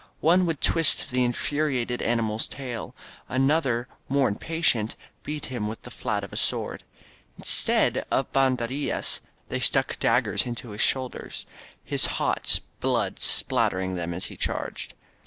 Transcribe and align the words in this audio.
One 0.21 0.47
would 0.47 0.61
twist 0.61 1.11
the 1.11 1.23
infuriated 1.23 2.01
animal's 2.01 2.47
tail. 2.47 2.95
Another, 3.29 3.87
more 4.09 4.27
impatient, 4.27 4.95
beat 5.23 5.45
him 5.45 5.67
with 5.67 5.83
the 5.83 5.91
flat 5.91 6.23
of 6.23 6.33
a 6.33 6.37
sword. 6.37 6.83
Instead 7.37 8.03
of 8.09 8.33
ban 8.33 8.57
derillas, 8.57 9.21
they 9.49 9.59
stuck 9.59 9.99
daggers 9.99 10.47
into 10.47 10.71
his 10.71 10.81
shoulder— 10.81 11.29
^his 11.87 12.07
hot 12.07 12.61
blood 12.79 13.19
spattering 13.19 13.93
them 13.93 14.11
as 14.11 14.25
he 14.25 14.35
charged. 14.35 14.95